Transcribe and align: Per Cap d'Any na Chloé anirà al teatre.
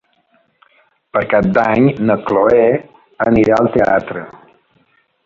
Per 1.17 1.21
Cap 1.33 1.49
d'Any 1.57 1.85
na 2.11 2.15
Chloé 2.29 2.63
anirà 3.27 3.59
al 3.61 3.71
teatre. 3.77 4.25